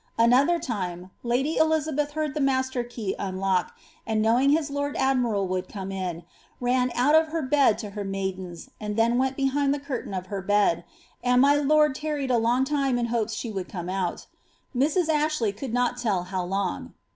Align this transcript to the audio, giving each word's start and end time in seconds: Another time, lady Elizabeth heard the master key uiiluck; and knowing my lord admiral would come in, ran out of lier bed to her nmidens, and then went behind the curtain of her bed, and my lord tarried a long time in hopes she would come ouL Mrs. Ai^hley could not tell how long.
Another 0.17 0.57
time, 0.57 1.11
lady 1.21 1.57
Elizabeth 1.57 2.13
heard 2.13 2.33
the 2.33 2.39
master 2.41 2.83
key 2.83 3.15
uiiluck; 3.19 3.69
and 4.07 4.19
knowing 4.19 4.51
my 4.51 4.59
lord 4.67 4.95
admiral 4.95 5.47
would 5.47 5.69
come 5.69 5.91
in, 5.91 6.23
ran 6.59 6.91
out 6.95 7.13
of 7.13 7.31
lier 7.31 7.43
bed 7.43 7.77
to 7.77 7.91
her 7.91 8.03
nmidens, 8.03 8.69
and 8.79 8.95
then 8.95 9.19
went 9.19 9.35
behind 9.35 9.75
the 9.75 9.79
curtain 9.79 10.15
of 10.15 10.25
her 10.25 10.41
bed, 10.41 10.85
and 11.23 11.39
my 11.39 11.53
lord 11.53 11.93
tarried 11.93 12.31
a 12.31 12.39
long 12.39 12.65
time 12.65 12.97
in 12.97 13.05
hopes 13.13 13.33
she 13.35 13.51
would 13.51 13.69
come 13.69 13.89
ouL 13.89 14.17
Mrs. 14.75 15.05
Ai^hley 15.05 15.55
could 15.55 15.71
not 15.71 15.97
tell 15.99 16.23
how 16.23 16.43
long. 16.43 16.95